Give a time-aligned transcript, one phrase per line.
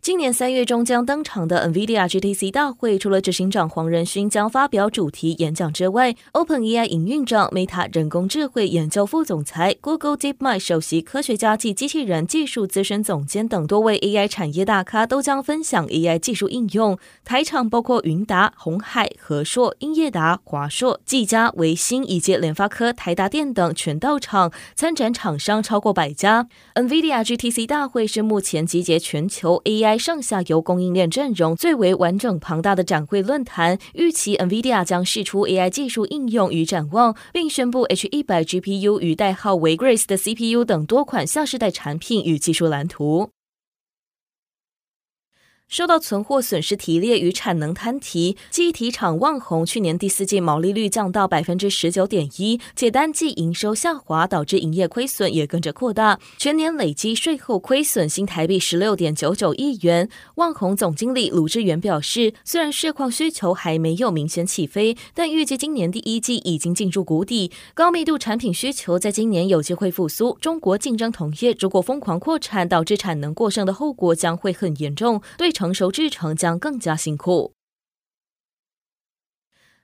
[0.00, 16.96] 今年三月中将登场的 NVIDIA GTC 大会，除了执行长黄仁勋将发表主题演讲之外，OpenAI 营运长、Meta 人工智慧研究副总裁、Google DeepMind 首席科学家及机器人技术资深总监等多位 AI 产业大咖都将分享 AI 技术应用。
[17.24, 26.48] 台厂包括云达、鸿海、和硕、英业达、华硕、技嘉、微星以及联发科、台达电等全到场，参展厂商超过百家。
[26.76, 43.30] NVIDIA GTC 大会是目前集结全球 AI 上下游供应链阵容最为完整庞大的展会论坛，预期 NVIDIA 将释出 AI 技术应用与展望，并宣布 H100 GPU 与代号为 Grace 的 CPU 等多款下世代产品与技术蓝图。
[45.68, 60.08] 受到存货损失提列与产能摊提，记忆体厂旺宏去年第四季毛利率降到百分之十九点一，且单季营收下滑，导致营业亏损也跟着扩大，全年累积税后亏损新台币十六点九九亿元。
[60.36, 70.38] 旺宏总经理卢志远表示，虽然市况需求还没有明显起飞，但预计今年第一季已经进入谷底，高密度产品需求在今年有机会复苏。
[70.40, 75.20] 中国竞争同业如果疯狂扩产，导致产能过剩的后果将会很严重。
[75.36, 75.52] 对。
[75.58, 77.57] 成熟制成将更加辛苦。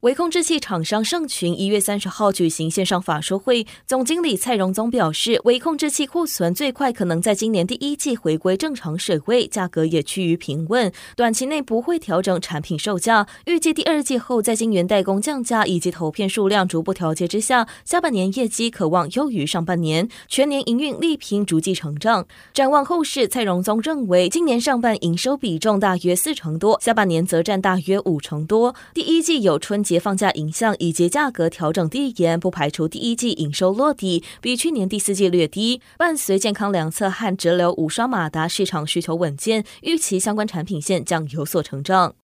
[0.00, 13.26] 微控制器厂商盛群一月三十号举行线上法说会，总经理蔡荣宗表示，微控制器库存最快可能在今年第一季回归正常水位，价格也趋于平稳，短期内不会调整产品售价。
[13.44, 22.26] 预计第二季后，在晶圆代工降价以及投片数量逐步调节之下，下半年业绩可望优于上半年，全年营运力拼逐季成长。
[22.54, 28.74] 展望后市，蔡荣宗认为，今年上半营收比重大约四成多，下半年则占大约五成多。
[28.94, 35.80] 第一季有春节放假影像以及价格调整递延，不排除第一季营收落地比去年第四季略低。
[35.98, 42.19] 伴随健康两侧和直流无刷马达市场需求稳健，预期相关产品线将有所成长。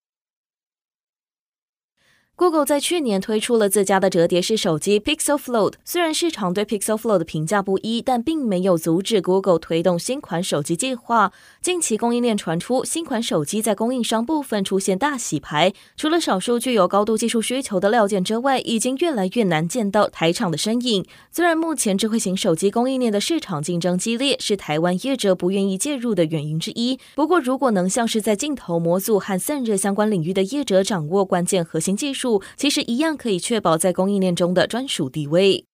[2.39, 11.31] Google 在去年推出了自家的折叠式手机 Pixel Fold，虽然市场对 Pixel Fold 的评价不一，但并没有阻止 Google 推动新款手机计划。
[11.63, 21.03] 近期供应链传出，新款手机在供应商部分出现大洗牌，除了少数具有高度技术需求的料件之外，已经越来越难见到台厂的身影。
[21.31, 26.99] 虽然目前智慧型手机供应链的市场竞争激烈，是台湾业者不愿意介入的原因之一。
[27.15, 35.65] 不过，如果能像是在镜头模组和散热相关领域的业者掌握关键核心技术，其实一样可以确保在供应链中的专属地位。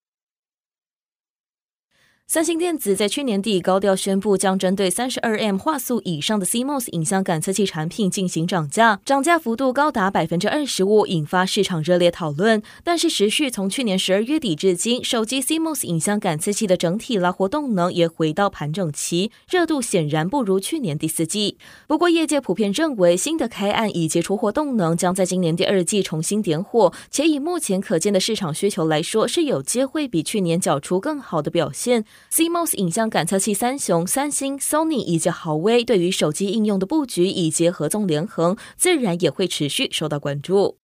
[2.26, 12.64] 三星电子在去年底高调宣布，将针对三十二 M 画素以上的 CMOS 影像感测器产品进行涨价，涨价幅度高达百分之二十五，引发市场热烈讨论。
[12.84, 21.58] 但是，持续从去年十二月底至今，手机 CMOS 影像感测器的整体拉活动能也回到盘整期，热度显然不如去年第四季。
[21.88, 32.06] 不过，业界普遍认为，新的开案以及出货动能将在今年第二季重新点火，且以目前可见的市场需求来说，是有机会比去年缴出更好的表现。
[32.32, 40.83] CMOS 影像感测器三雄三星、Sony 以及豪威对于手机应用的布局以及合纵连横，自然也会持续受到关注。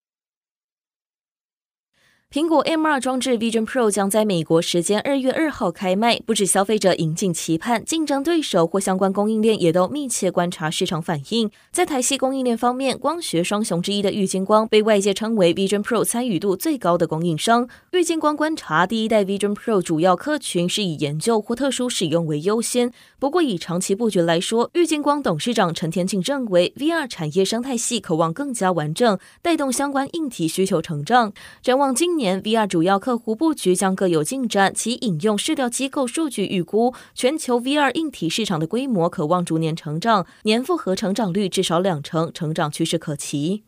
[2.31, 11.49] 苹果 M2 装置 Vision Pro 将在美国时间二月二号开卖，不止消费者引颈期盼，竞争对手或相关供应链也都密切观察市场反应。
[11.71, 17.67] 在台系供应链方面，光学双雄之一的玉晶光被外界称为 Vision Pro 参与度最高的供应商。
[17.93, 22.93] 玉晶光观察，第一代 Vision Pro 主要客群是以研究或特殊使用为优先。
[23.17, 31.33] 不过，以长期布局来说，玉晶光董事长陈天庆认为，VR 产业生态系渴望更加完整，带动相关硬体需求成长。
[31.63, 43.63] 展望今年 VR 主要客户布局将各有进展，其引用市调机构数据预估，全球 VR 硬体市场的规模可望逐年成长，年复合成长率至少两成，成长趋势可期。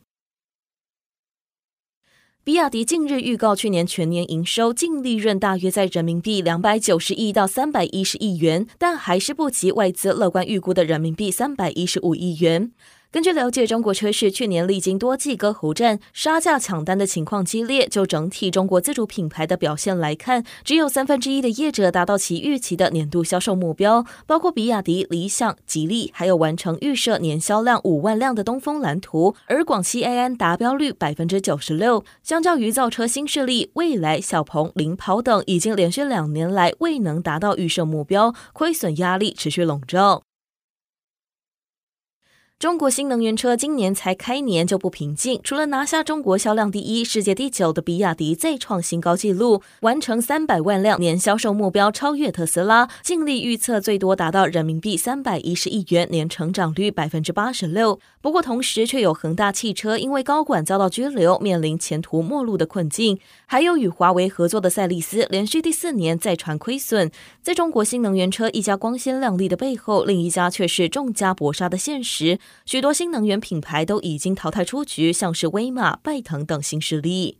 [2.44, 12.72] 比亚迪近日预告，去年全年营收净利润大约在人民币两百九十亿到三百一十亿元，但还是不及外资乐观预估的人民币三百一十五亿元。
[13.12, 17.86] 根据了解，中国车市去年历经多季割喉战、杀价抢单的情况激烈。
[17.86, 29.34] 就整体中国自主品牌的表现来看，只有三分之一的业者达到其预期的年度销售目标，包括比亚迪、理想、吉利，还有完成预设年销量五万辆的东风蓝图。
[29.44, 40.22] 而广汽埃安达标率百分之九十六，相较于造车新势力蔚来、小鹏、领跑等，已经连续两年来未能达到预设目标，亏损压力持续笼罩。
[42.62, 57.98] 中国新能源车今年才开年就不平静，除了拿下中国销量第一、世界第九的比亚迪再创新高纪录，完成三百万辆年销售目标，超越特斯拉，净利预测最多达到人民币三百一十亿元，年成长率百分之八十六。
[58.20, 67.10] 不过同时却有恒大汽车因为高管遭到拘留，面临前途末路的困境，还有与华为合作的赛力斯连续第四年再传亏损。
[67.42, 72.38] 在中国新能源车一家光鲜亮丽的背后，另一家却是众家搏杀的现实。
[72.64, 77.38] 许多新能源品牌都已经淘汰出局，像是威马、拜腾等新势力。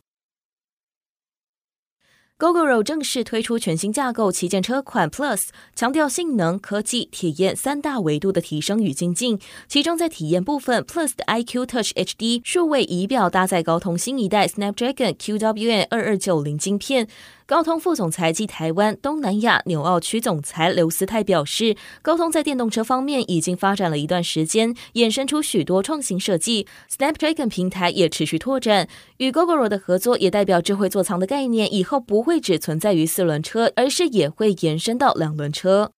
[2.38, 9.38] Gogoro 正式推出全新架构旗舰车款 Plus，强调性能、科技、体验三大维度的提升与精进。
[9.68, 17.06] 其中在体验部分，Plus 的 iQ Touch HD 数位仪表搭载高通新一代 Snapdragon QWN 二二九零晶片。
[17.52, 26.66] 高通副总裁及台湾、东南亚、纽澳区总裁刘思泰表示，高通在电动车方面已经发展了一段时间，衍生出许多创新设计。
[26.90, 28.88] Snapdragon 平台也持续拓展，
[29.18, 35.92] 与 Gogoro 的合作也代表智慧座舱的概念以后不会只存在于四轮车，而是也会延伸到两轮车。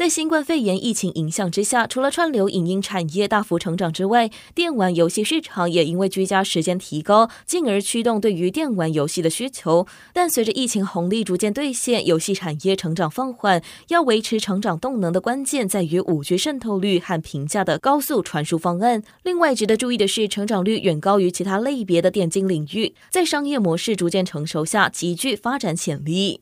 [0.00, 9.86] 在新冠肺炎疫情影响之下，除了串流影音产业大幅成长之外，电玩游戏市场也因为居家时间提高，进而驱动对于电玩游戏的需求。
[10.14, 19.02] 但随着疫情红利逐渐兑现，游戏产业成长放缓，要维持成长动能的关键在于五 G 渗透率和平价的高速传输方案。
[19.22, 26.40] 另外值得注意的是，成长率远高于其他类别的电竞领域，在商业模式逐渐成熟下，极具发展潜力。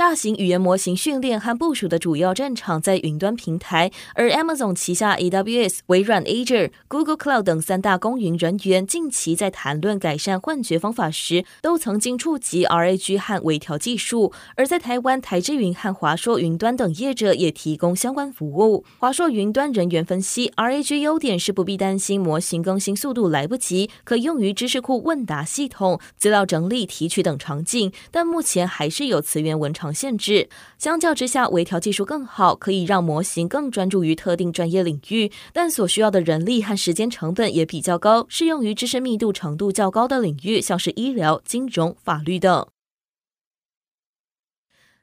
[0.00, 14.32] 大型语言模型训练和部署的主要战场在云端平台，而 Amazon 旗下 AWS、微软 Azure、Google Cloud 等三大公云人员近期在谈论改善幻觉方法时，都曾经触及 RAG 和微调技术。
[14.56, 18.86] 而在台湾，台智云和华硕云端等业者也提供相关服务。
[18.96, 30.48] 华硕云端人员分析，RAG 优点是不必担心模型更新速度来不及，可用于知识库问答系统、资料整理、提取等场景，但目前还是有词源文长限制，
[30.78, 42.66] 相较之下，微调技术更好，可以让模型更专注于特定专业领域，但所需要的人力和时间成本也比较高，适用于知识密度程度较高的领域，像是医疗、金融、法律等。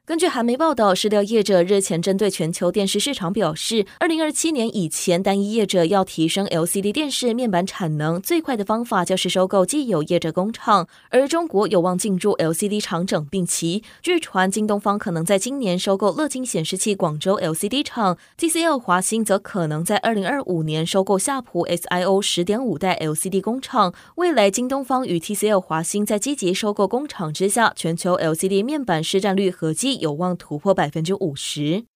[0.08, 10.88] 根据韩媒报道，市调业者日前针对全球电视市场表示，二零二七年以前，单一业者要提升 LCD 电视面板产能，最快的方法就是收购既有业者工厂。
[11.10, 23.92] 而中国有望进入 LCD 厂整并期，据传京东方可能在今年收购乐金显示器广州 LCD 厂，TCL 华星则可能在二零二五年收购夏普 SIO 十点五代 LCD 工厂。
[24.14, 29.97] 未来，京东方与 TCL 华星在积极收购工厂之下，全球 LCD 面板市占率合计。
[29.98, 31.86] 有望突破百分之五十。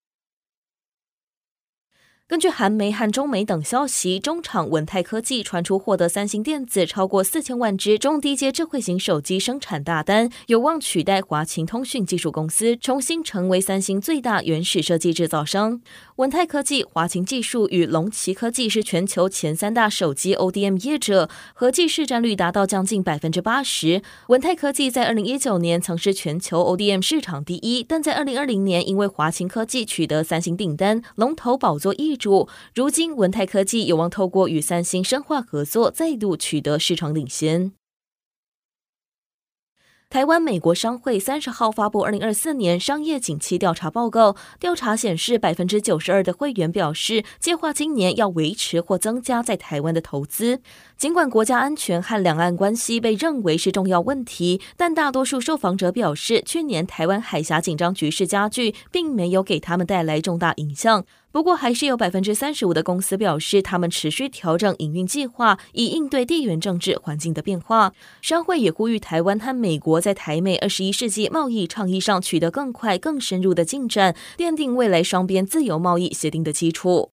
[2.33, 15.79] 根据韩媒和中媒等消息，中厂文泰科技传出获得三星电子超过四千万只中低阶智慧型手机生产大单，有望取代华擎通讯技术公司，重新成为三星最大原始设计制造商。
[16.15, 24.01] 文泰科技、华擎技术与龙旗科技是全球前三大手机 ODM 业者，合计市占率达到将近百分之八十。
[24.29, 32.17] 文泰科技在二零一九年曾是全球 ODM 市场第一，但在二零二零年因为华擎科技取得三星订单，龙头宝座一
[32.73, 37.73] 如今，文泰科技有望透过与三星深化合作，再度取得市场领先。
[40.09, 50.61] 台湾美国商会三十号发布二零二四年商业景气调查报告，调查显示百分之九十二的会员表示计划今年要维持或增加在台湾的投资。
[51.03, 61.03] 尽管国家安全和两岸关系被认为是重要问题，但大多数受访者表示，去年台湾海峡紧张局势加剧，并没有给他们带来重大影响。
[61.33, 67.91] 不过，还是有百分之三十五的公司表示，他们持续调整营运计划，以应对地缘政治环境的变化。
[68.21, 77.12] 商会也呼吁台湾和美国在台美二十一世纪贸易倡议上取得更快、更深入的进展，奠定未来双边自由贸易协定的基础。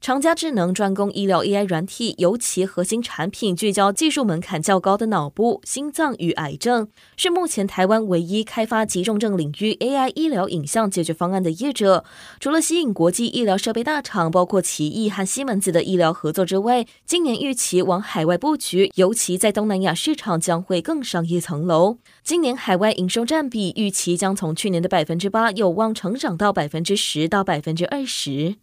[0.00, 6.88] 长嘉智能专攻医疗 AI 软体，尤其核心产品聚焦技术门槛较高的脑部、心脏与癌症，
[7.18, 12.02] 是目前台湾唯一开发急重症领域 AI 医疗影像解决方案的业者。
[12.40, 21.98] 除了吸引国际医疗设备大厂，包括奇异和西门子的医疗合作之外，今年预期往海外布局，尤其在东南亚市场将会更上一层楼。
[22.24, 28.56] 今年海外营收占比预期将从去年的百分之八有望成长到百分之十到百分之二十。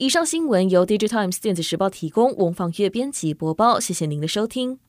[0.00, 3.78] 以上新闻由《Digital Times 电子时报》提供，文方月编辑播报。
[3.78, 4.80] 谢谢您的收听。